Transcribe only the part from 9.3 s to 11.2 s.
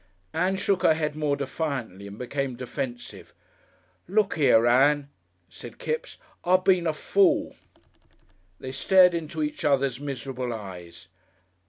each other's miserable eyes.